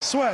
[0.00, 0.30] Soit.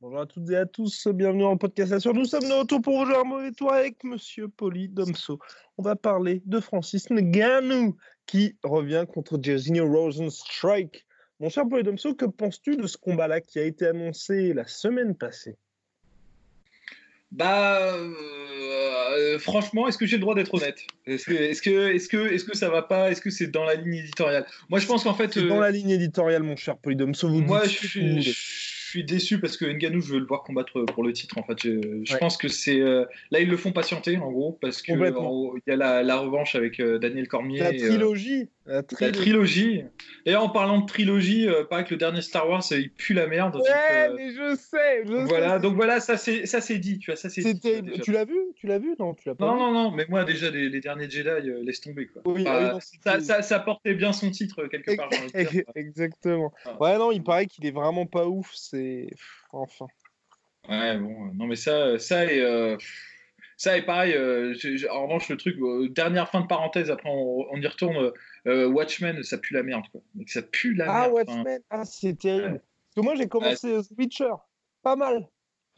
[0.00, 2.14] Bonjour à toutes et à tous, bienvenue dans le podcast Assure.
[2.14, 5.38] Nous sommes de retour pour jouer un mauvais tour avec Monsieur Poli Domso.
[5.76, 11.06] On va parler de Francis Ngannou qui revient contre Jairzinho Rosenstrike.
[11.38, 15.14] Mon cher Poli Domso, que penses-tu de ce combat-là qui a été annoncé la semaine
[15.14, 15.58] passée?
[17.32, 20.80] Bah, euh, franchement, est-ce que j'ai le droit d'être honnête?
[21.06, 23.10] Est-ce que, est-ce que, est-ce que, est-ce que ça va pas?
[23.10, 24.46] Est-ce que c'est dans la ligne éditoriale?
[24.68, 26.76] Moi, je pense qu'en fait, C'est dans euh, la ligne éditoriale, mon cher.
[26.82, 28.32] Vous moi, je je
[28.90, 31.38] suis déçu parce que Ngannou, je veux le voir combattre pour le titre.
[31.38, 32.18] En fait, je, je Ouais.
[32.18, 35.70] pense que c'est euh, là ils le font patienter en gros parce que il y
[35.72, 37.60] a la, la revanche avec euh, Daniel Cormier.
[37.60, 38.48] La et, euh, trilogie.
[38.66, 39.82] La la trilogie.
[40.24, 43.26] D'ailleurs, en parlant de trilogie, euh, pareil que le dernier Star Wars, il pue la
[43.26, 43.56] merde.
[43.56, 43.62] Ouais,
[44.08, 45.02] euh, mais je sais.
[45.06, 45.60] Je voilà, sais.
[45.60, 47.42] donc voilà, ça c'est ça c'est dit, tu vois, ça c'est.
[48.02, 48.38] Tu l'as vu?
[48.60, 48.94] Tu l'as vu?
[48.98, 51.48] Non, tu l'as pas Non, vu non, non, mais moi déjà les, les derniers Jedi,
[51.48, 52.20] euh, laisse tomber quoi.
[52.26, 55.08] Oui, ah oui, non, ça, ça, ça portait bien son titre quelque part.
[55.74, 56.52] Exactement.
[56.66, 56.76] Ah.
[56.78, 58.50] Ouais, non, il paraît qu'il est vraiment pas ouf.
[58.54, 59.08] C'est.
[59.52, 59.86] Enfin.
[60.68, 62.76] Ouais, bon, euh, non mais ça, ça est, euh,
[63.56, 64.12] ça est pareil.
[64.12, 64.54] euh,
[64.90, 68.12] en revanche, le truc, euh, dernière fin de parenthèse, après on, on y retourne.
[68.46, 70.02] euh, Watchmen, ça pue la merde quoi.
[70.26, 71.12] Ça pue la Ah, merde.
[71.28, 71.36] enfin.
[71.38, 71.62] Watchmen?
[71.70, 72.60] Ah, c'est terrible.
[72.60, 74.32] Parce que moi, j'ai commencé The Witcher.
[74.82, 75.26] Pas mal.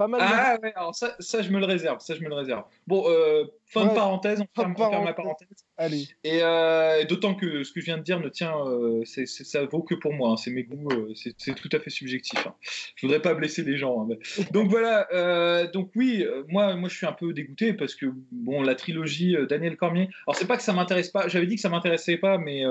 [0.03, 0.21] Pas mal.
[0.23, 2.65] Ah ouais, alors ça, ça je me le réserve, ça je me le réserve.
[2.87, 5.49] Bon, euh, fin Ouais, de parenthèse, on ferme, de on ferme la parenthèse.
[5.49, 5.67] parenthèse.
[5.77, 6.09] Allez.
[6.25, 9.45] Et euh, d'autant que ce que je viens de dire ne tient, euh, c'est, c'est-
[9.45, 11.91] ça vaut que pour moi, hein, c'est mes goûts, euh, c'est, c'est tout à fait
[11.91, 12.47] subjectif.
[12.47, 12.55] hein.
[12.97, 14.03] Je voudrais pas blesser les gens.
[14.03, 14.19] hein, mais-
[14.53, 18.75] Donc voilà, donc oui, moi, moi je suis un peu dégoûté parce que bon, la
[18.75, 20.09] trilogie Daniel Cormier.
[20.27, 22.63] Alors c'est pas que ça m'intéresse pas, j'avais dit que ça m'intéressait pas, mais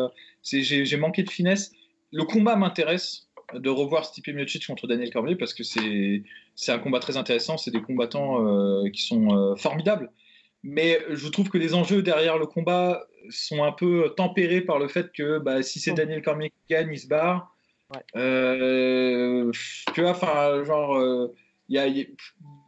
[0.42, 1.72] c'est, j'ai, j'ai manqué de finesse.
[2.14, 6.24] Le combat m'intéresse de revoir Stipe Miocic contre Daniel Cormier parce que c'est,
[6.68, 10.12] un combat très intéressant, c'est des combattants euh, qui sont euh, formidables.
[10.64, 14.88] Mais je trouve que les enjeux derrière le combat sont un peu tempérés par le
[14.88, 15.96] fait que bah, si c'est Oh.
[15.96, 17.56] Daniel Cormier qui gagne, il se barre.
[17.94, 18.02] Ouais.
[18.16, 19.52] Euh,
[19.94, 21.02] tu vois, enfin, genre,
[21.68, 22.06] y a, y a-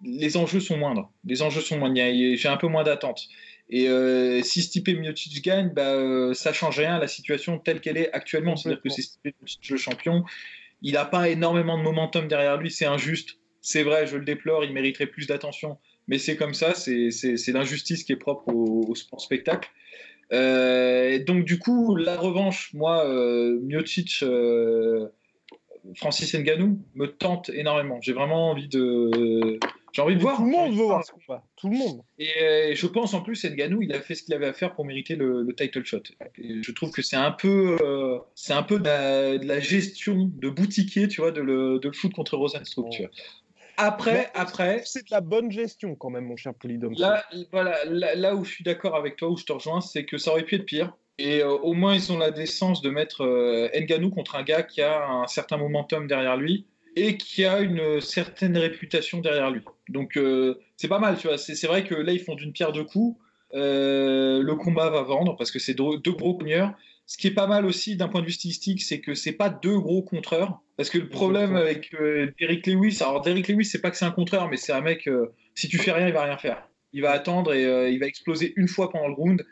[0.03, 1.11] les enjeux sont moindres.
[1.23, 1.95] Les enjeux sont moindres.
[1.95, 3.27] J'ai un peu moins d'attente.
[3.69, 7.81] Et euh, si Stipe Miocic gagne, bah, euh, ça change rien à la situation telle
[7.81, 8.55] qu'elle est actuellement.
[8.55, 10.23] C'est-à-dire que c'est Stipe Miocic le champion.
[10.83, 12.69] Il n'a pas énormément de momentum derrière lui.
[12.69, 13.39] C'est injuste.
[13.61, 14.63] C'est vrai, je le déplore.
[14.65, 15.77] Il mériterait plus d'attention.
[16.07, 16.75] Mais c'est comme ça.
[16.75, 19.69] C'est l'injustice qui est propre au, sport spectacle.
[20.33, 23.59] Euh, donc, du coup, la revanche, moi, euh,
[24.23, 25.07] euh,
[25.95, 27.99] Francis Ngannou, me tente énormément.
[28.01, 29.59] J'ai vraiment envie de.
[29.93, 30.37] J'ai envie de voir.
[30.37, 31.43] Tout le monde veut voir ce combat.
[31.55, 32.01] Tout le monde.
[32.17, 34.73] et euh, je pense en plus, Ngannou, il a fait ce qu'il avait à faire
[34.73, 36.01] pour mériter le, le title shot.
[36.39, 39.59] Et je trouve que c'est un peu, euh, c'est un peu de la, de la
[39.59, 42.87] gestion de boutiquier, tu vois, de le, de le foot contre Rosenstruck.
[42.97, 43.09] vois.
[43.77, 46.93] Après, Mais après, C'est de la bonne gestion quand même, mon cher Polydome.
[46.97, 50.05] là, voilà, là, là où je suis d'accord avec toi, où je te rejoins, c'est
[50.05, 50.95] que ça aurait pu être pire.
[51.19, 53.23] Et euh, au moins, ils ont la décence de mettre
[53.75, 56.65] Ngannou contre un gars qui a un certain momentum derrière lui
[56.95, 59.61] et qui a une certaine réputation derrière lui.
[59.89, 61.37] Donc, euh, c'est pas mal, tu vois.
[61.37, 63.19] C'est vrai que là, ils font d'une pierre deux coups.
[63.53, 66.73] Euh, le combat va vendre parce que c'est deux, deux gros cogneurs.
[67.05, 69.49] Ce qui est pas mal aussi d'un point de vue stylistique, c'est que c'est pas
[69.49, 70.61] deux gros contreurs.
[70.77, 74.05] Parce que le problème avec euh, Derrick Lewis, alors Derrick Lewis, c'est pas que c'est
[74.05, 76.67] un contreur, mais c'est un mec, euh, si tu fais rien, il va rien faire.
[76.93, 79.45] Il va attendre et il va exploser une fois pendant le round.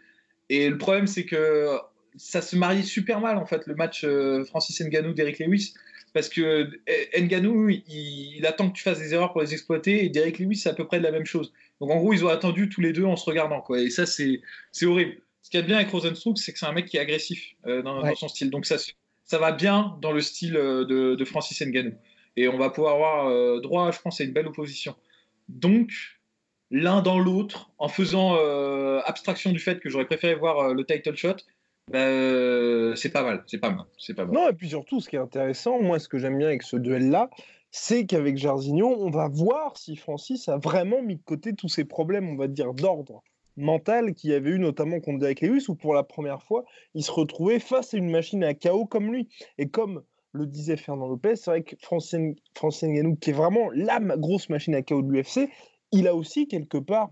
[0.50, 1.76] Et le problème, c'est que
[2.16, 4.06] ça se marie super mal, en fait, le match
[4.46, 5.74] Francis Ngannou, Derrick Lewis.
[6.14, 10.04] Parce que euh, Ngannou, il, il attend que tu fasses des erreurs pour les exploiter,
[10.04, 11.54] et Derrick Lewis, c'est à peu près de la même chose.
[11.80, 13.80] Donc en gros, ils ont attendu tous les deux en se regardant, quoi.
[13.80, 14.42] Et ça, c'est
[14.72, 15.18] c'est horrible.
[15.42, 17.00] Ce qu'il y a de bien avec Rosenstruck, c'est que c'est un mec qui est
[17.00, 18.10] agressif euh, dans, Ouais.
[18.10, 18.50] dans son style.
[18.52, 18.76] Donc ça,
[19.26, 21.94] ça va bien dans le style euh, de, de Francis Ngannou.
[22.38, 24.96] Et on va pouvoir avoir euh, droit, je pense, à une belle opposition.
[25.50, 25.90] Donc,
[26.70, 31.16] l'un dans l'autre, en faisant euh, abstraction du fait que j'aurais préféré voir le title
[31.16, 31.36] shot,
[31.96, 34.34] euh, c'est pas mal, c'est pas mal, c'est pas mal.
[34.34, 36.78] Non, et puis surtout, ce qui est intéressant, moi, ce que j'aime bien avec ce
[36.78, 37.30] duel-là,
[37.72, 41.86] c'est qu'avec Jairzinho, on va voir si Francis a vraiment mis de côté tous ces
[41.86, 43.24] problèmes, on va dire, d'ordre
[43.58, 47.04] mental qu'il y avait eu notamment contre Derek Lewis, où pour la première fois, il
[47.04, 49.30] se retrouvait face à une machine à chaos comme lui.
[49.58, 50.04] Et comme
[50.34, 54.76] le disait Fernand Lopez, c'est vrai que Francis Ngannou, qui est vraiment la grosse machine
[54.76, 55.50] à chaos de l'UFC,
[55.92, 57.10] il a aussi quelque part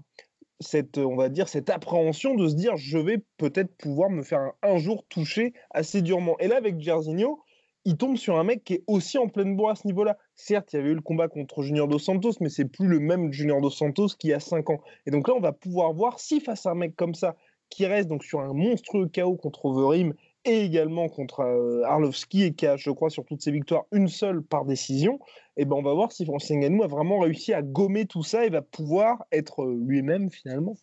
[0.59, 4.51] cette, on va dire, cette appréhension de se dire je vais peut-être pouvoir me faire
[4.61, 6.37] un, jour toucher assez durement.
[6.39, 7.41] Et là, avec Jairzinho,
[7.85, 10.17] il tombe sur un mec qui est aussi en pleine bourre à ce niveau-là.
[10.35, 12.99] Certes, il y avait eu le combat contre Junior Dos Santos, mais c'est plus le
[12.99, 14.81] même Junior Dos Santos qui a 5 ans.
[15.05, 17.35] Et donc là, on va pouvoir voir si face à un mec comme ça,
[17.69, 20.13] qui reste donc sur un monstrueux chaos contre Overeem
[20.49, 24.41] également contre euh, Arlovski et qui a, je crois, sur toutes ses victoires, une seule
[24.41, 25.19] par décision,
[25.57, 28.23] et eh ben on va voir si Francis Ngannou a vraiment réussi à gommer tout
[28.23, 30.75] ça et va pouvoir être euh, lui-même finalement.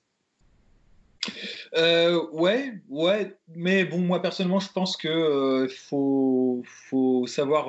[1.77, 7.69] Euh, ouais, ouais, mais bon, moi personnellement, je pense que faut, faut savoir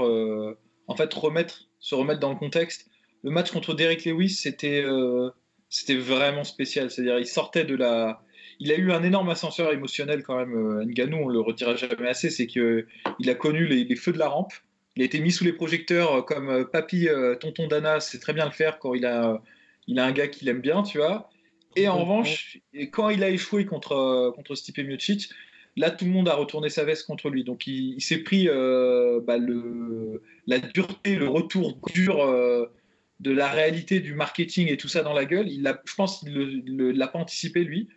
[0.88, 1.12] en fait
[1.80, 2.88] se remettre dans le contexte.
[3.24, 4.86] Le match contre Derek Lewis, c'était,
[5.70, 6.92] c'était vraiment spécial.
[6.92, 8.22] C'est-à-dire, il sortait de la,
[8.60, 10.56] il a eu un énorme ascenseur émotionnel quand même.
[10.56, 12.86] Euh, Nganou, on le retira jamais assez, c'est que
[13.20, 14.54] il a connu les, feux de la rampe.
[14.96, 17.08] Il a été mis sous les projecteurs euh, comme euh, papy,
[17.40, 19.42] tonton Dana, c'est très bien le faire quand il a,
[19.88, 21.30] il a un gars qu'il aime bien, tu vois.
[21.76, 22.58] Et en revanche,
[22.92, 25.30] quand il a échoué contre, contre Stipe Miocic,
[25.76, 27.44] là, tout le monde a retourné sa veste contre lui.
[27.44, 32.18] Donc, il, s'est pris bah, le, la dureté, le retour dur
[33.20, 35.50] de la réalité du marketing et tout ça dans la gueule.
[35.50, 37.90] Il a, je pense qu'il ne l'a pas anticipé, lui.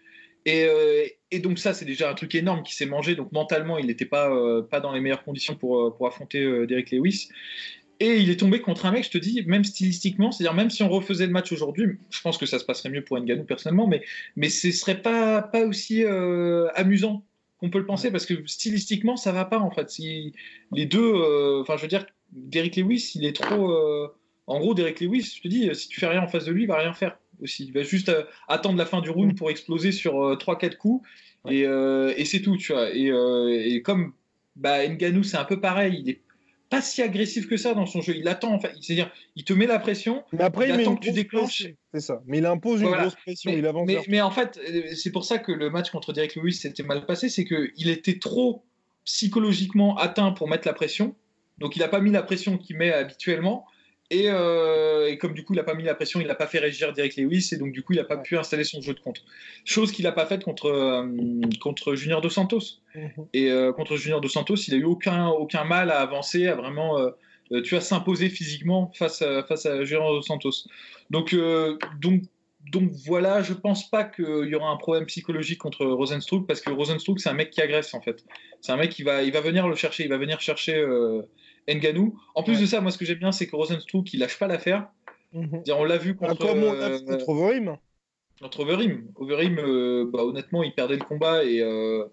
[0.49, 3.15] Euh, et, donc ça, c'est déjà un truc énorme qui s'est mangé.
[3.15, 6.67] Donc mentalement, il n'était pas, euh, pas dans les meilleures conditions pour, euh, pour affronter
[6.67, 7.29] Derek Lewis.
[8.03, 10.83] Et il est tombé contre un mec, je te dis, même stylistiquement, c'est-à-dire même si
[10.83, 13.87] on refaisait le match aujourd'hui, je pense que ça se passerait mieux pour Nganou personnellement,
[13.87, 14.03] mais,
[14.37, 16.03] mais ce serait pas, pas aussi
[16.75, 17.27] amusant
[17.59, 19.91] qu'on peut le penser, parce que stylistiquement, ça va pas en fait.
[19.91, 20.33] Si
[20.73, 23.71] les deux, enfin je veux dire, Derek Lewis, il est trop...
[24.51, 26.65] en gros, Derek Lewis, je te dis, si tu fais rien en face de lui,
[26.65, 27.67] il va rien faire aussi.
[27.67, 31.09] Il va juste euh, attendre la fin du round pour exploser sur 3-4 euh, coups.
[31.47, 32.91] Euh, et, c'est tout, tu vois.
[32.93, 34.13] Et, comme
[34.57, 36.21] bah, Nganou, c'est un peu pareil, il est
[36.69, 38.17] pas si agressif que ça dans son jeu.
[38.17, 38.73] Il attend, en fait.
[38.81, 40.25] C'est-à-dire, il te met la pression.
[40.33, 41.69] Mais après, il, attend que tu déclenches.
[41.95, 42.21] C'est ça.
[42.27, 43.53] Mais il impose une grosse pression.
[43.53, 43.89] Mais, il avance.
[44.09, 44.61] Mais, en fait,
[44.97, 47.29] c'est pour ça que le match contre Derek Lewis s'était mal passé.
[47.29, 48.65] C'est qu'il était trop
[49.05, 51.15] psychologiquement atteint pour mettre la pression.
[51.59, 53.65] Donc, il n'a pas mis la pression qu'il met habituellement.
[54.13, 56.59] Euh, et, comme du coup, il n'a pas mis la pression, il n'a pas fait
[56.59, 59.01] régir Derek Lewis, et donc du coup, il n'a pas pu installer son jeu de
[59.01, 59.23] contre.
[59.65, 61.07] Chose qu'il n'a pas faite contre, euh,
[61.61, 62.81] contre Junior Dos Santos.
[62.95, 63.27] Mhm.
[63.33, 66.55] Et euh, contre Junior Dos Santos, il n'a eu aucun, aucun mal à avancer, à
[66.55, 66.99] vraiment
[67.65, 70.69] tu as s'imposer physiquement face à, face à Junior Dos Santos.
[71.11, 71.35] Donc,
[72.01, 72.23] donc,
[72.73, 76.71] donc voilà, je pense pas qu'il y aura un problème psychologique contre Rosenstruck, parce que
[76.71, 78.25] Rosenstruck, c'est un mec qui agresse en fait.
[78.61, 80.85] C'est un mec qui va, il va venir le chercher, il va venir chercher.
[81.69, 82.19] Nganou.
[82.35, 84.47] En plus de ça, moi, ce que j'aime bien, c'est que Rosenstruck, il lâche pas
[84.47, 84.89] l'affaire.
[85.33, 85.63] Mhm.
[85.73, 87.77] On l'a vu contre, euh, contre Overeem.
[88.41, 89.13] Contre Overeem.
[89.17, 92.05] Overeem, euh, bah, honnêtement, il perdait le combat et euh,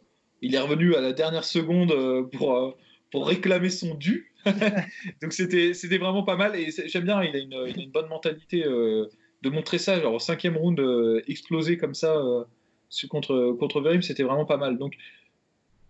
[0.42, 2.78] il est revenu à la dernière seconde pour,
[3.12, 4.34] pour réclamer son dû.
[5.22, 8.64] Donc c'était vraiment pas mal et j'aime bien, il a, une, bonne mentalité
[9.42, 10.82] de montrer ça, genre au cinquième round
[11.28, 12.16] explosé comme ça
[13.10, 14.78] contre, contre Overeem, c'était vraiment pas mal.
[14.78, 14.96] Donc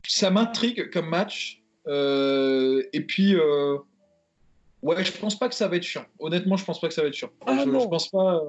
[0.07, 1.63] ça m'intrigue comme match.
[1.87, 3.77] Euh, et puis, euh,
[4.81, 6.05] ouais, je pense pas que ça va être chiant.
[6.19, 7.29] Honnêtement, je pense pas que ça va être chiant.
[7.45, 8.41] Ah, je, pense pas.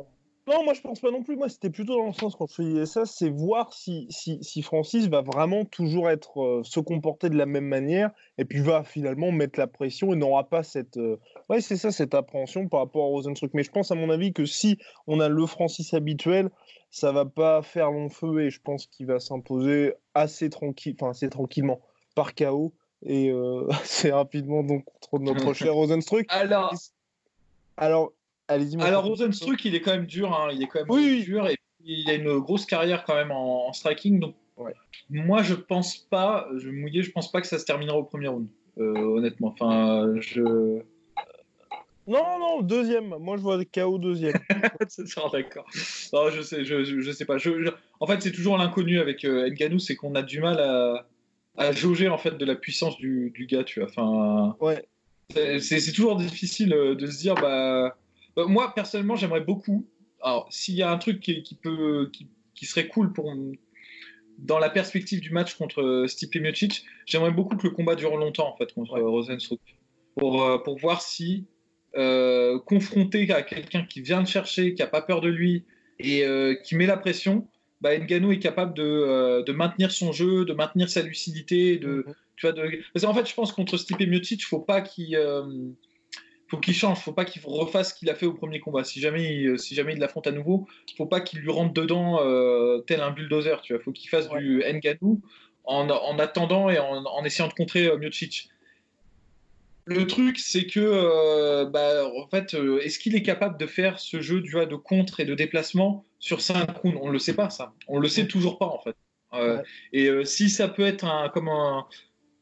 [0.49, 1.37] Non, moi je pense pas non plus.
[1.37, 4.63] Moi, c'était plutôt dans le sens quand je disais ça, c'est voir si, si, si,
[4.63, 8.83] Francis va vraiment toujours être euh, se comporter de la même manière et puis va
[8.83, 10.99] finalement mettre la pression et n'aura pas cette
[11.51, 13.53] ouais c'est ça cette appréhension par rapport à Rosenstruck.
[13.53, 16.51] Mais je pense à mon avis que si on a le Francis habituel,
[16.91, 21.11] ça va pas faire long feu et je pense qu'il va s'imposer assez tranquille, enfin
[21.11, 21.81] assez tranquillement
[22.15, 26.27] par chaos et euh, assez rapidement donc contre notre cher Rosenstruck.
[26.29, 26.75] Alors,
[27.77, 28.13] alors
[28.49, 28.81] allez-y.
[28.81, 31.57] Alors Rosenstruck, il est quand même dur, hein, il est quand même oui, dur et
[31.85, 34.21] il a une grosse carrière quand même en, striking.
[34.21, 34.35] Donc
[35.11, 38.05] moi, je pense pas, je vais mouiller, je pense pas que ça se terminera au
[38.05, 39.49] premier round, euh, honnêtement.
[39.49, 40.81] Enfin, je.
[42.07, 43.15] Non, non, deuxième.
[43.21, 44.33] Moi, je vois KO deuxième.
[45.33, 45.67] D'accord.
[46.13, 47.37] Non, je sais, je, je, sais pas.
[47.37, 51.07] Je, En fait, c'est toujours l'inconnu avec euh, Nganou, c'est qu'on a du mal à,
[51.59, 53.91] à jauger en fait de la puissance du, du gars, tu vois.
[53.91, 54.89] Enfin, ouais.
[55.61, 57.97] C'est toujours difficile euh, de se dire, bah,
[58.43, 59.87] bah moi personnellement, j'aimerais beaucoup.
[60.23, 63.33] Alors, s'il y a un truc qui, peut, qui, qui, serait cool pour
[64.39, 68.17] dans la perspective du match contre euh, Stipe Miocic, j'aimerais beaucoup que le combat dure
[68.17, 69.01] longtemps en fait contre ouais.
[69.01, 69.61] Rosenstruck
[70.17, 71.47] pour euh, pour voir si
[72.67, 75.65] confronté à quelqu'un qui vient de chercher, qui a pas peur de lui
[75.99, 76.25] et
[76.63, 77.49] qui met la pression,
[77.81, 81.79] bah, Nganou est capable de, euh, de, maintenir son jeu, de maintenir sa lucidité.
[81.79, 82.15] De, mhm.
[82.37, 82.81] tu vois, de...
[82.93, 85.45] Parce qu'en fait, je pense contre Stipe Miocic, il faut pas qu'il euh,
[86.49, 88.85] faut qu'il change, faut pas qu'il refasse ce qu'il a fait au premier combat.
[88.85, 91.75] Si jamais, il, euh, si jamais il l'affronte à nouveau, faut pas qu'il lui rentre
[91.75, 92.19] dedans
[92.87, 93.61] tel un bulldozer.
[93.63, 95.21] Tu vois, faut qu'il fasse du Nganou
[95.69, 98.49] en, en, attendant et en, en, essayant de contrer Miocic.
[99.85, 103.99] le truc, c'est que, euh, bah, en fait, euh, est-ce qu'il est capable de faire
[103.99, 106.99] ce jeu de contre et de déplacement sur 5 rounds?
[107.03, 107.75] On ne le sait pas, ça.
[107.87, 108.97] On le sait toujours pas, en fait.
[109.35, 109.63] Euh,
[109.93, 111.51] et si ça peut être un, comme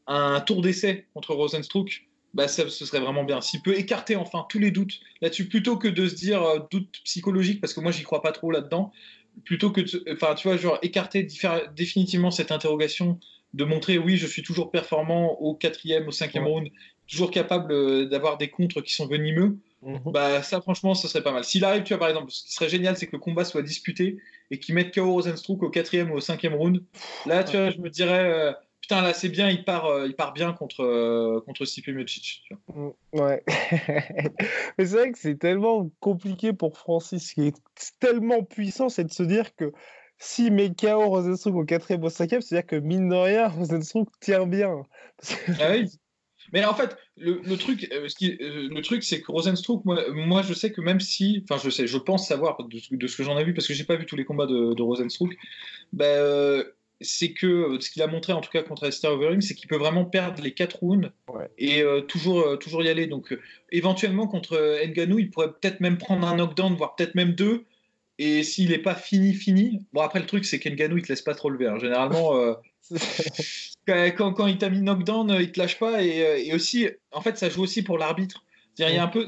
[0.07, 2.06] un, tour d'essai contre Rosenstruck,
[2.37, 3.41] bah, ça, ce serait vraiment bien.
[3.41, 7.59] S'il peut écarter enfin tous les doutes là-dessus, plutôt que de se dire doute psychologique,
[7.59, 8.91] parce que moi, j'y crois pas trop là-dedans,
[9.43, 9.81] plutôt que,
[10.13, 11.27] enfin, tu vois, genre écarter
[11.75, 13.19] définitivement cette interrogation
[13.55, 16.69] de montrer oui, je suis toujours performant au quatrième, au cinquième round,
[17.07, 19.99] toujours capable euh, d'avoir des contres qui sont venimeux, mhm.
[20.05, 21.43] bah ça franchement, ce serait pas mal.
[21.43, 23.63] S'il arrive, tu vois, par exemple, ce qui serait génial, c'est que le combat soit
[23.63, 24.17] disputé
[24.51, 26.83] et qu'il mette KO Rosenstruck au quatrième ou au cinquième round.
[27.25, 28.53] Là, tu vois, je me dirais, euh,
[28.87, 32.49] putain, là c'est bien, il part, euh, il part bien contre, contre Stipe Miocic.
[32.73, 33.43] Mm, ouais.
[34.77, 37.57] Mais c'est vrai que c'est tellement compliqué pour Francis, qui est
[37.99, 39.73] tellement puissant, c'est de se dire que
[40.19, 44.09] si met KO Rosenstruck au quatrième ou au cinquième, c'est-à-dire que mine de rien, Rosenstruck
[44.21, 44.83] tient bien.
[45.59, 45.89] ah oui.
[46.53, 50.71] Mais en fait, le, truc, euh, euh, le truc, c'est que Rosenstruck, moi, je sais
[50.71, 53.53] que même si, enfin, je sais, je pense savoir de, ce que j'en ai vu
[53.53, 55.35] parce que j'ai pas vu tous les combats de, de Rosenstruck,
[55.91, 56.63] ben, euh,
[57.01, 59.77] c'est que ce qu'il a montré en tout cas contre Esther Overeem, c'est qu'il peut
[59.77, 61.11] vraiment perdre les 4 rounds
[61.57, 63.07] et toujours, toujours y aller.
[63.07, 63.37] Donc,
[63.71, 67.65] éventuellement contre Nganou, il pourrait peut-être même prendre un knockdown, voire peut-être même deux.
[68.19, 69.85] Et s'il n'est pas fini, fini.
[69.93, 71.67] Bon, après, le truc, c'est qu'Enganou, il te laisse pas trop lever.
[71.67, 71.77] Hein.
[71.77, 72.33] Généralement,
[73.87, 76.03] quand, quand, il t'a mis knockdown, il te lâche pas.
[76.03, 78.43] Et, euh, et, aussi, en fait, ça joue aussi pour l'arbitre.
[78.79, 79.27] Il y a un peu.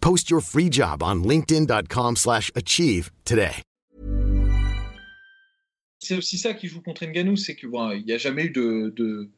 [0.00, 3.62] Post your free job on linkedin.com/achieve today.
[5.98, 8.50] C'est aussi ça qui joue contre Ngannou, c'est que bon, il n'y a jamais eu
[8.50, 9.28] de, de,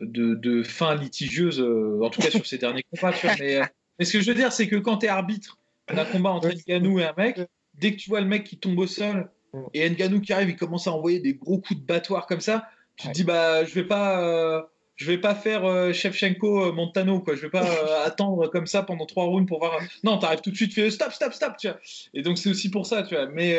[0.00, 3.14] de, de fin litigieuse, euh, en tout cas sur ces derniers combats.
[3.38, 3.64] Mais, euh,
[3.98, 5.58] mais, ce que je veux dire, c'est que quand tu es arbitre
[5.92, 7.40] d'un combat entre Ngannou et un mec,
[7.74, 9.30] dès que tu vois le mec qui tombe au sol
[9.74, 12.66] et Ngannou qui arrive, il commence à envoyer des gros coups de battoir comme ça
[12.96, 14.62] tu te dis bah je vais pas euh,
[14.96, 17.36] je vais pas faire euh, Shevchenko euh, Montano quoi.
[17.36, 17.64] Je vais pas
[18.04, 20.90] attendre comme ça pendant trois rounds pour voir non t'arrives tout de suite tu fais
[20.90, 21.78] stop stop stop tu vois.
[22.14, 23.26] Et donc c'est aussi pour ça tu vois.
[23.26, 23.58] Mais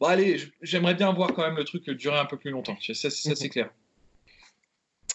[0.00, 3.10] bon allez j'aimerais bien voir quand même le truc durer un peu plus longtemps ça,
[3.10, 3.70] ça c'est clair.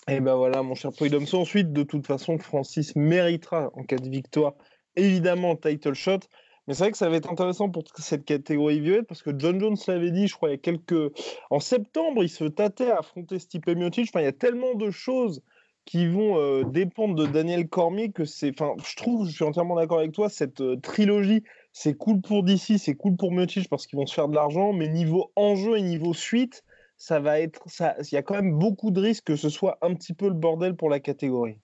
[0.10, 4.10] Et ben voilà mon cher Poidomso ensuite de toute façon Francis méritera en cas de
[4.10, 4.54] victoire
[4.96, 6.20] évidemment title shot
[6.68, 9.60] mais c'est vrai que ça va être intéressant pour cette catégorie violette parce que John
[9.60, 11.12] Jones l'avait dit, je crois, il y a quelques.
[11.50, 14.10] En septembre, il se tâtait à affronter Stipe Miocic.
[14.10, 15.42] Enfin, il y a tellement de choses
[15.86, 18.52] qui vont euh, dépendre de Daniel Cormier que c'est.
[18.52, 21.44] Enfin, je trouve, je suis entièrement d'accord avec toi, cette euh, trilogie,
[21.74, 24.72] c'est cool pour DC, c'est cool pour Miocic parce qu'ils vont se faire de l'argent,
[24.74, 26.64] mais niveau enjeu et niveau suite,
[26.98, 27.62] ça va être.
[27.80, 30.36] Il y a quand même beaucoup de risques que ce soit un petit peu le
[30.36, 31.60] bordel pour la catégorie.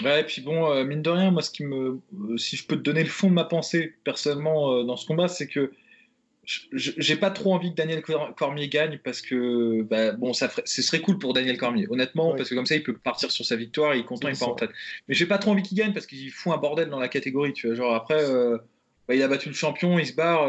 [0.00, 2.66] Ouais, et puis bon, euh, mine de rien, moi, ce qui me, euh, si je
[2.66, 5.72] peux te donner le fond de ma pensée personnellement euh, dans ce combat, c'est que
[6.72, 11.00] j'ai pas trop envie que Daniel Cormier gagne parce que bah, bon, ça ce serait
[11.00, 13.92] cool pour Daniel Cormier, honnêtement, parce que comme ça, il peut partir sur sa victoire,
[13.92, 14.70] et il est content, il part en tête.
[15.06, 17.52] Mais j'ai pas trop envie qu'il gagne parce qu'il fout un bordel dans la catégorie,
[17.52, 17.76] tu vois.
[17.76, 18.26] Genre après,
[19.06, 20.48] bah, il a battu le champion, il se barre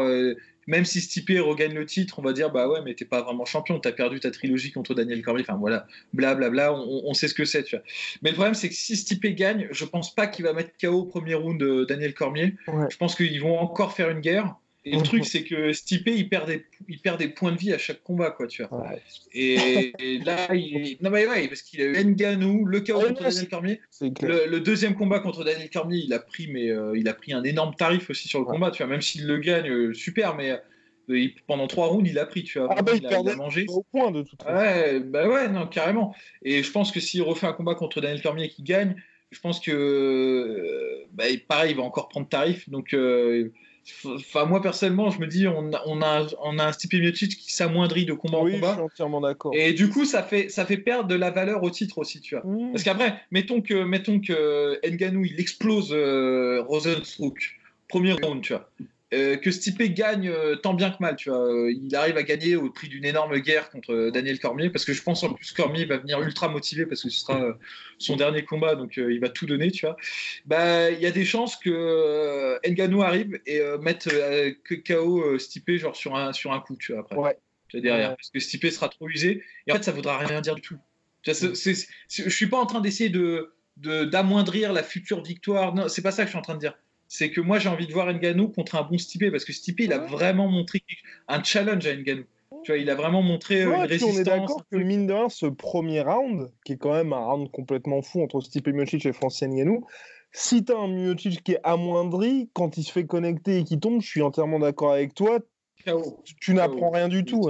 [0.66, 3.44] même si Stipe regagne le titre, on va dire bah ouais, mais t'es pas vraiment
[3.44, 5.42] champion, t'as perdu ta trilogie contre Daniel Cormier.
[5.42, 7.84] Enfin voilà, blablabla, on, on, sait ce que c'est, tu vois.
[8.22, 10.92] Mais le problème, c'est que si Stipe gagne, je pense pas qu'il va mettre KO
[10.92, 12.54] au premier round de Daniel Cormier.
[12.90, 14.54] Je pense qu'ils vont encore faire une guerre.
[14.86, 17.72] Et le truc, c'est que Stipe, il perd, des, il perd des points de vie
[17.72, 18.86] à chaque combat, quoi, tu vois.
[19.32, 20.98] Et, là, il...
[21.00, 23.80] non, mais ouais, parce qu'il a eu Nganou, le KO contre Daniel Cormier.
[24.00, 27.42] Le, deuxième combat contre Daniel Cormier, il a pris, mais euh, il a pris un
[27.44, 28.90] énorme tarif aussi sur le combat, tu vois.
[28.90, 30.60] Même s'il le gagne, euh, super, mais
[31.08, 32.68] euh, pendant trois rounds, il a pris, tu vois.
[32.70, 33.64] Ah bah, il, a, mangé.
[33.68, 34.54] Au point de toute façon.
[34.54, 36.14] Ouais, bah ouais, non, carrément.
[36.42, 38.96] Et je pense que s'il refait un combat contre Daniel Cormier qui gagne,
[39.30, 42.94] je pense que, bah, pareil, il va encore prendre tarif, donc.
[44.06, 47.36] Enfin, moi personnellement, je me dis, on a, on a, on a un Stipe Miocic
[47.36, 48.68] qui s'amoindrit de combat en combat.
[48.68, 49.52] Je suis entièrement d'accord.
[49.54, 52.34] Et du coup, ça fait, ça fait perdre de la valeur au titre aussi, tu
[52.34, 52.44] vois.
[52.72, 57.38] Parce qu'après, mettons que, mettons que Nganou il explose euh, Rosenstruck,
[57.88, 58.70] premier round, tu vois.
[59.14, 61.38] Euh, que Stipe gagne euh, tant bien que mal, tu vois.
[61.38, 64.92] Euh, il arrive à gagner au prix d'une énorme guerre contre Daniel Cormier, parce que
[64.92, 67.56] je pense en plus Cormier va venir ultra motivé parce que ce sera
[67.98, 69.96] son dernier combat, donc il va tout donner, tu vois.
[70.46, 74.08] Bah, il y a des chances que Nganou arrive et mette
[74.86, 77.02] KO Stipe genre sur un sur un coup, tu vois.
[77.02, 77.80] Après, ouais.
[77.80, 80.62] derrière, parce que Stipe sera trop usé et en fait ça voudra rien dire du
[80.62, 80.78] tout.
[81.24, 85.74] je suis pas en train d'essayer de d'amoindrir la future victoire.
[85.74, 86.74] Non, c'est pas ça que je suis en train de dire.
[87.16, 89.78] C'est que moi, j'ai envie de voir Nganou contre un bon Stipe parce que Stipe,
[89.78, 90.82] il a vraiment montré
[91.28, 92.24] un challenge à Nganou.
[92.64, 94.16] Tu vois, il a vraiment montré euh, une résistance.
[94.16, 97.24] On est d'accord que mine de rien, ce premier round, qui est quand même un
[97.24, 99.86] round complètement fou entre Stipe Miocic et Francis Ngannou,
[100.32, 103.78] si tu as un Miocic qui est amoindri, quand il se fait connecter et qu'il
[103.78, 105.38] tombe, je suis entièrement d'accord avec toi,
[106.40, 107.42] tu, n'apprends rien du tout.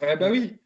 [0.00, 0.16] Ouais.
[0.16, 0.56] bah oui.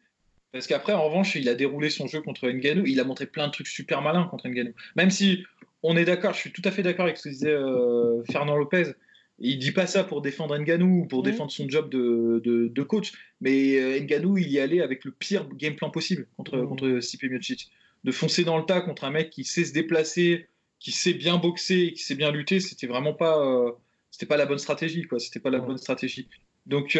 [0.51, 2.87] Parce qu'après, en revanche, il a déroulé son jeu contre Ngannou.
[2.87, 4.73] Il a montré plein de trucs super malins contre Ngannou.
[4.95, 5.45] Même si
[5.83, 8.55] on est d'accord, je suis tout à fait d'accord avec ce que disait euh, Fernand
[8.55, 8.93] Lopez.
[9.39, 13.13] Il dit pas ça pour défendre Ngannou ou pour défendre son job de, de, coach,
[13.39, 17.23] mais euh, Ngannou, il y allait avec le pire game plan possible contre, contre Stipe
[17.23, 17.71] Miocic.
[18.03, 20.47] De foncer dans le tas contre un mec qui sait se déplacer,
[20.79, 23.71] qui sait bien boxer, qui sait bien lutter, c'était vraiment pas, euh,
[24.11, 25.19] c'était pas la bonne stratégie, quoi.
[25.19, 26.27] C'était pas la bonne stratégie.
[26.67, 26.99] Donc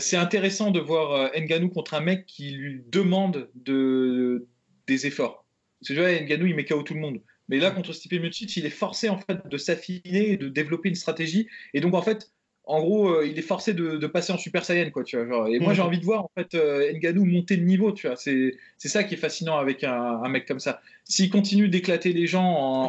[0.00, 4.46] c'est intéressant de voir Ngannou contre un mec qui lui demande de,
[4.86, 5.44] des efforts.
[5.80, 7.20] Parce que tu vois, Ngannou, il met KO tout le monde.
[7.48, 10.94] Mais là, contre Stipe Miocic, il est forcé en fait de s'affiner, de développer une
[10.94, 11.48] stratégie.
[11.74, 12.30] Et donc, en fait,
[12.64, 15.50] en gros, euh, il est forcé de, passer en Super Saiyan, quoi, tu vois.
[15.50, 15.88] et moi, j'ai mhm.
[15.88, 18.16] envie de voir en fait euh, Nganou monter de niveau, tu vois.
[18.16, 20.80] C'est ça qui est fascinant avec un, mec comme ça.
[21.04, 22.44] S'il continue d'éclater les gens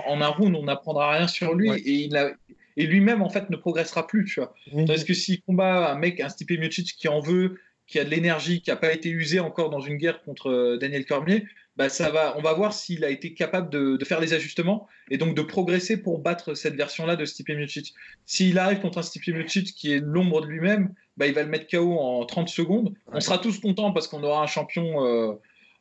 [0.05, 2.35] en, un round, on n'apprendra rien sur lui et il
[2.75, 4.53] et lui-même en fait ne progressera plus, tu vois.
[4.87, 8.09] Parce que s'il combat un mec, un Stipe Miocic qui en veut, qui a de
[8.09, 11.45] l'énergie, qui n'a pas été usé encore dans une guerre contre euh, Daniel Cormier,
[11.79, 15.17] bah, ça va, on va voir s'il a été capable de, faire les ajustements et
[15.17, 17.93] donc de progresser pour battre cette version-là de Stipe Miocic.
[18.25, 21.47] S'il arrive contre un Stipe Miocic qui est l'ombre de lui-même, bah, il va le
[21.47, 22.93] mettre KO en 30 secondes.
[23.07, 25.35] On sera tous contents parce qu'on aura un champion euh,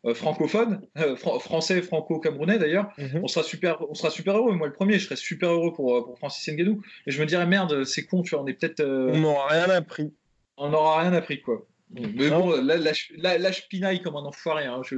[0.04, 2.92] euh, francophone, euh, français, franco-camerounais d'ailleurs.
[2.96, 3.22] Mhm.
[3.24, 4.54] On sera super, on sera super heureux.
[4.54, 6.80] Moi le premier, je serais super heureux pour, pour Francis Ngannou.
[7.08, 8.84] Et je me dirais merde, c'est con, tu vois, on est peut-être.
[8.84, 10.14] On n'aura rien appris.
[10.58, 11.66] On n'aura rien appris quoi.
[11.90, 14.66] Mais bon, là, là, je pinaille comme un enfoiré.
[14.66, 14.82] Hein.
[14.84, 14.96] Je,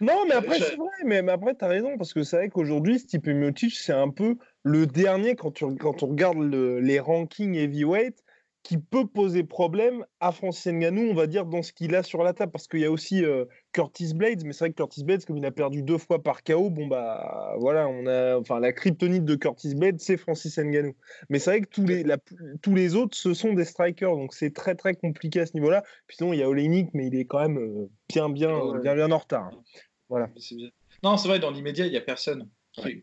[0.00, 0.88] Non, mais après, c'est vrai.
[1.04, 1.96] Mais, mais après, tu as raison.
[1.96, 6.02] Parce que c'est vrai qu'aujourd'hui, Stipe Miocic, c'est un peu le dernier, quand, tu, quand
[6.02, 8.22] on regarde les rankings heavyweight,
[8.62, 12.22] qui peut poser problème à Francis Ngannou, on va dire, dans ce qu'il a sur
[12.22, 12.52] la table.
[12.52, 13.46] Parce qu'il y a aussi euh,
[13.78, 16.42] Curtis Blades, mais c'est vrai que Curtis Blades, comme il a perdu deux fois par
[16.42, 18.36] KO, bon, bah voilà, on a.
[18.36, 20.96] Enfin, la kryptonite de Curtis Blades, c'est Francis Ngannou.
[21.28, 22.04] Mais c'est vrai que tous les,
[22.60, 25.84] tous les autres, ce sont des strikers, donc c'est très, très compliqué à ce niveau-là.
[26.08, 28.96] Puis sinon, il y a Oleinik, mais il est quand même euh, bien, bien, bien,
[28.96, 29.52] bien, en retard.
[30.08, 30.28] Voilà.
[31.04, 32.48] Non, c'est vrai, dans l'immédiat, il n'y a personne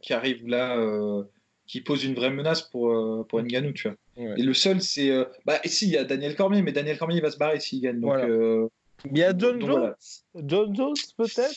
[0.01, 0.77] qui, arrive là.
[0.77, 1.23] Euh,
[1.67, 3.97] qui pose une vraie menace pour, euh, pour Ngannou, tu vois.
[4.38, 5.09] Et le seul, c'est.
[5.09, 7.59] Euh, bah, si, il y a Daniel Cormier, mais Daniel Cormier, il va se barrer
[7.59, 7.99] s'il gagne.
[7.99, 8.67] Donc, euh,
[9.11, 9.95] Il y a John Jones,
[10.35, 11.55] John Jones peut-être?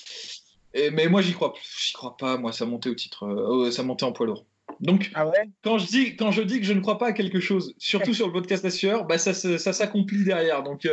[0.92, 2.37] Mais moi, j'y crois, j'y crois pas.
[2.37, 4.46] Moi, ça montait au titre, ça montait en poids lourd.
[4.80, 5.50] Donc, ah ouais?
[5.64, 8.14] quand, je dis, quand je dis que je ne crois pas à quelque chose, surtout
[8.14, 10.62] sur le podcast à bah, ça, ça, s'accomplit derrière.
[10.62, 10.88] Donc,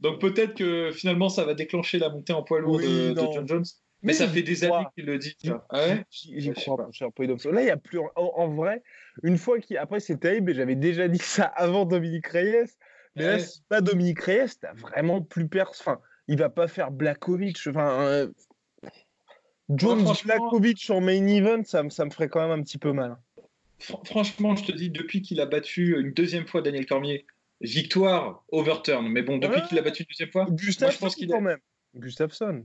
[0.00, 3.46] donc peut-être que finalement, ça va déclencher la montée en poids lourd de, de, John
[3.46, 3.64] Jones.
[4.02, 5.36] Mais, ça fait des années qu'il le dit.
[5.70, 6.04] Ah ouais?
[6.10, 7.08] J'y crois, mon cher
[7.52, 7.98] Là, il y a plus.
[8.14, 8.82] En, vrai,
[9.22, 9.76] une fois qu'il.
[9.76, 12.70] Après, c'est terrible, j'avais déjà dit ça avant Dominique Reyes.
[13.18, 15.76] Mais là, pas Dominique Reyes, t'as vraiment plus personne.
[15.80, 17.58] Enfin, il va pas faire Blakovic.
[17.68, 18.28] Enfin, euh...
[19.68, 23.16] Jones Blakovic en main event, ça, ça me ferait quand même un petit peu mal.
[23.78, 27.26] Franchement, je te dis, depuis qu'il a battu une deuxième fois Daniel Cormier,
[27.60, 29.06] victoire, overturn.
[29.08, 31.58] Mais bon, depuis qu'il a battu une deuxième fois, Gustave, je pense qu'il quand même.
[31.94, 32.64] Gustafsson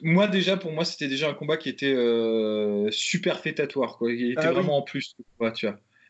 [0.00, 4.32] moi déjà pour moi c'était déjà un combat qui était euh, super fêtatoire quoi il
[4.32, 5.52] était ah vraiment en plus tu vois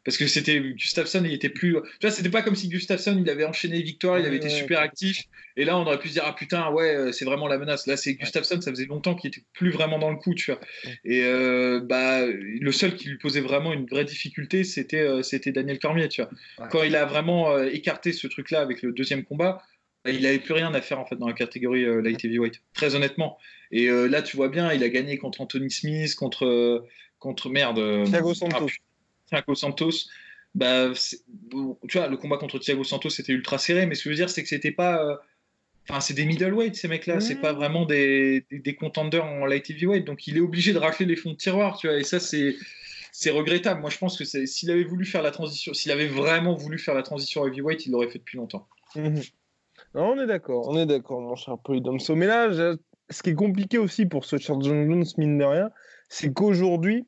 [0.09, 3.29] parce que c'était Gustafsson il était plus tu vois c'était pas comme si Gustafsson il
[3.29, 5.25] avait enchaîné les victoires il avait été super actif.
[5.57, 7.87] Et là on aurait pu se dire ah putain ouais euh, c'est vraiment la menace.
[7.87, 10.61] Là c'est Gustafsson ça faisait longtemps qu'il était plus vraiment dans le coup tu vois.
[11.05, 15.79] Et euh, bah le seul qui lui posait vraiment une vraie difficulté c'était c'était Daniel
[15.79, 16.69] Cormier tu vois.
[16.71, 19.63] Quand il a vraiment écarté ce truc là avec le deuxième combat
[20.07, 22.95] il n'avait plus rien à faire en fait dans la catégorie euh, light heavyweight, très
[22.95, 23.39] honnêtement.
[23.71, 26.87] Et euh, là, tu vois bien, il a gagné contre Anthony Smith, contre euh,
[27.19, 28.05] contre merde.
[28.07, 28.69] Thiago Santos.
[29.29, 30.09] Thiago Santos.
[30.55, 30.91] Bah,
[31.89, 34.17] tu vois, le combat contre Thiago Santos c'était ultra serré, mais ce que je veux
[34.17, 35.21] dire, c'est que c'était pas.
[35.89, 40.05] Enfin, c'est des middleweight ces mecs-là, c'est pas vraiment des, des, contenders en light heavyweight,
[40.05, 42.57] donc il est obligé de racler les fonds de tiroir, tu vois, et ça c'est
[43.11, 43.81] c'est regrettable.
[43.81, 46.95] Moi, je pense que s'il avait voulu faire la transition, s'il avait vraiment voulu faire
[46.95, 48.69] la transition heavyweight, il l'aurait fait depuis longtemps.
[48.97, 49.23] Mhm
[49.95, 52.15] on est d'accord, on est d'accord, mon cher Polydomso.
[52.15, 52.51] Mais là,
[53.11, 55.71] ce qui est compliqué aussi pour ce Charles Jones, mine de rien,
[56.09, 57.07] c'est qu'aujourd'hui,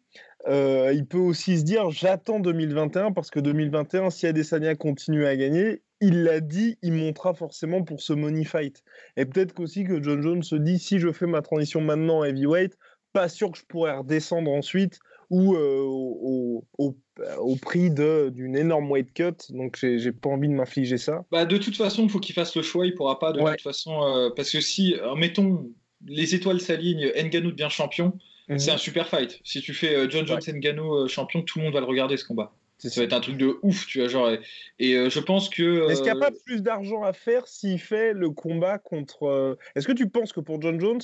[0.49, 5.37] euh, il peut aussi se dire j'attends 2021 parce que 2021, si Adesanya continue à
[5.37, 8.83] gagner, il l'a dit, il montera forcément pour ce money fight.
[9.17, 12.77] Et peut-être qu'aussi que John Jones se dit si je fais ma transition maintenant heavyweight,
[13.13, 14.99] pas sûr que je pourrais redescendre ensuite
[15.29, 16.97] ou euh, au, au,
[17.39, 19.37] au, prix d'une énorme weight cut.
[19.51, 21.25] Donc, j'ai pas envie de m'infliger ça.
[21.31, 22.85] Bah, de toute façon, il faut qu'il fasse le choix.
[22.85, 24.03] Il pourra pas, de toute façon.
[24.03, 25.71] Euh, parce que si, mettons,
[26.05, 28.13] les étoiles s'alignent, Nganou devient champion.
[28.51, 28.59] Mhm.
[28.59, 29.41] C'est un super fight.
[29.45, 30.53] Si tu fais John Jones ouais.
[30.53, 32.53] Ngannou champion, tout le monde va le regarder ce combat.
[32.89, 34.09] Ça va être un truc de ouf, tu vois.
[34.09, 34.31] Genre,
[34.79, 35.91] et, euh, je pense que.
[35.91, 39.25] Est-ce qu'il n'y a pas plus d'argent à faire s'il fait le combat contre.
[39.25, 41.01] Euh, est-ce que tu penses que pour John Jones,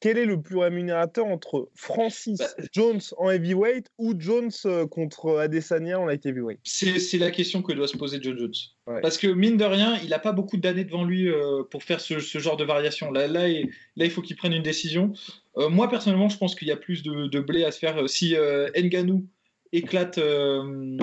[0.00, 5.38] quel est le plus rémunérateur entre Francis bah, Jones en heavyweight ou Jones euh, contre
[5.38, 6.60] Adesanya en light heavyweight?
[6.64, 9.00] C'est la question que doit se poser John Jones.
[9.02, 11.28] Parce que mine de rien, il n'a pas beaucoup d'années devant lui
[11.70, 13.10] pour faire ce, genre de variation.
[13.10, 15.12] Là, là, il, là il faut qu'il prenne une décision.
[15.56, 18.08] moi, personnellement, je pense qu'il y a plus de, de, blé à se faire.
[18.08, 18.36] Si
[18.76, 19.26] Nganou
[19.72, 20.96] éclate, euh,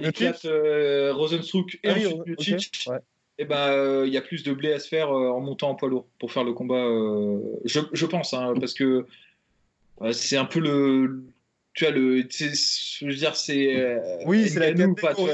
[0.00, 1.94] éclate euh, Rosenstruck et ah
[2.38, 2.70] ensuite
[3.38, 5.74] eh ben euh, il y a plus de blé à se faire en montant en
[5.74, 6.84] poids lourd pour faire le combat.
[7.64, 9.06] Je, je, pense, hein, parce que
[10.12, 11.24] c'est un peu le
[11.74, 15.24] tu vois le je veux dire c'est oui c'est la catégorie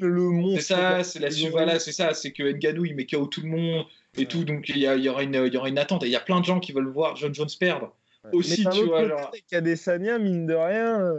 [0.00, 3.26] le monstre c'est ça c'est la voilà c'est ça c'est que Nganou il met KO
[3.26, 3.84] tout le monde
[4.16, 6.02] et tout donc il y, y, aura une il y aura une attente.
[6.02, 7.94] Et il y a plein de gens qui veulent voir John Jones perdre
[8.32, 9.32] aussi tu vois genre.
[9.52, 11.14] Adesanya mine de rien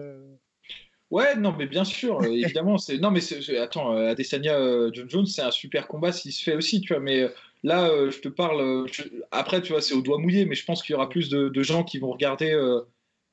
[1.14, 2.80] Ouais, non, mais bien sûr, euh, évidemment.
[2.80, 3.22] C'est non, mais
[3.60, 6.92] attends, euh, Adesanya euh, John Jones, c'est un super combat s'il se fait aussi, tu
[6.92, 7.04] vois.
[7.04, 7.30] Mais
[7.62, 8.88] là, je te parle.
[9.30, 11.62] Après, tu vois, c'est au doigt mouillé, mais je pense qu'il y aura plus de,
[11.62, 12.60] gens qui vont regarder,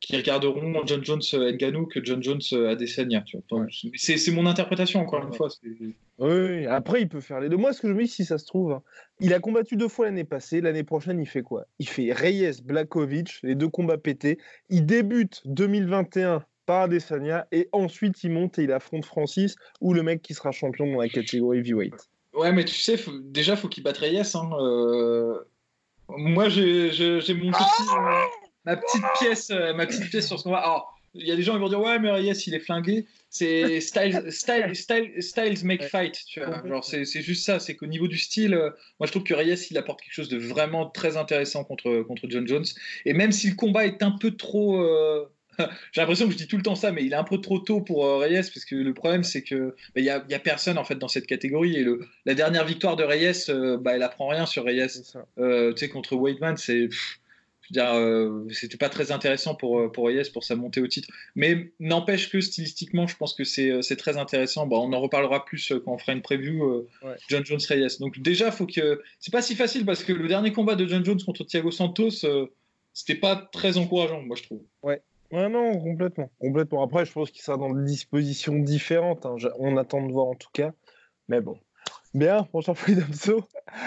[0.00, 3.22] qui regarderont John Jones Nganou que John Jones Adesanya.
[3.22, 3.66] Tu vois.
[3.94, 5.48] C'est mon interprétation encore une fois.
[6.18, 7.56] Oui, après il peut faire les deux.
[7.56, 8.82] Moi, ce que je me dis, si ça se trouve, hein,
[9.20, 10.60] il a combattu deux fois l'année passée.
[10.60, 11.64] L'année prochaine, il fait quoi?
[11.78, 14.36] Il fait Reyes, Blakovic, les deux combats pétés.
[14.68, 20.04] Il débute 2021 par Adesanya et ensuite il monte et il affronte Francis ou le
[20.04, 21.96] mec qui sera champion dans la catégorie heavyweight.
[22.32, 24.36] Ouais, mais tu sais, faut, déjà faut qu'il batte Reyes.
[24.36, 25.36] Hein, euh.
[26.08, 26.92] Moi, j'ai
[27.34, 28.22] mon petit, euh,
[28.64, 30.58] ma petite pièce, euh, ma petite pièce sur ce combat.
[30.58, 33.04] Alors, il y a des gens qui vont dire ouais, mais Reyes il est flingué.
[33.30, 36.20] C'est styles, style, style, styles make fight.
[36.28, 36.64] Tu vois.
[36.64, 37.58] Genre c'est juste ça.
[37.58, 38.54] C'est qu'au niveau du style,
[39.00, 42.28] moi je trouve que Reyes il apporte quelque chose de vraiment très intéressant contre contre
[42.28, 42.66] John Jones.
[43.06, 44.86] Et même si le combat est un peu trop
[45.92, 47.58] j'ai l'impression que je dis tout le temps ça, mais il est un peu trop
[47.58, 50.78] tôt pour euh, Reyes parce que le problème c'est que bah, il y, a, personne
[50.78, 54.02] en fait dans cette catégorie et le, la dernière victoire de Reyes, euh, bah, elle
[54.02, 54.86] apprend rien sur Reyes.
[55.38, 56.88] Euh, tu sais contre Weidman, c'est
[58.50, 61.08] c'était pas très intéressant pour, pour Reyes pour sa montée au titre.
[61.36, 64.66] Mais n'empêche que stylistiquement, je pense que c'est très intéressant.
[64.66, 66.88] Bah, on en reparlera plus quand on fera une preview
[67.28, 67.98] John Jones Reyes.
[68.00, 71.04] Donc déjà, faut que c'est pas si facile parce que le dernier combat de John
[71.04, 72.26] Jones contre Thiago Santos,
[72.92, 74.62] c'était pas très encourageant, moi je trouve.
[74.82, 75.00] Ouais.
[75.30, 76.30] Ouais, non, complètement.
[76.40, 76.82] Complètement.
[76.82, 79.26] Après, je pense qu'il sera dans des dispositions différentes.
[79.26, 79.36] Hein.
[79.58, 80.72] On attend de voir en tout cas.
[81.28, 81.58] Mais bon.
[82.12, 83.44] Bien, bonsoir Pouidomso.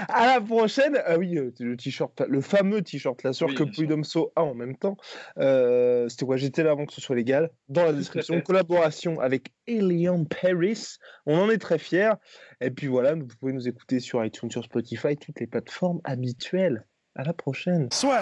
[0.07, 0.97] À la prochaine.
[1.05, 4.77] Ah oui, euh, le t-shirt, le fameux t-shirt, la soeur que Pouidomso a en même
[4.77, 4.95] temps.
[5.39, 6.37] Euh, c'était quoi?
[6.37, 7.51] J'étais là avant que ce soit légal.
[7.67, 10.95] Dans la description, collaboration avec Alien Paris.
[11.25, 12.13] On en est très fiers.
[12.61, 16.85] Et puis voilà, vous pouvez nous écouter sur iTunes, sur Spotify, toutes les plateformes habituelles.
[17.15, 17.89] À la prochaine.
[17.91, 18.21] Soit.